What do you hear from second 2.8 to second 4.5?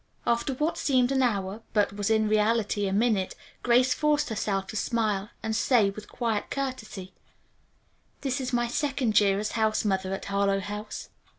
a minute, Grace forced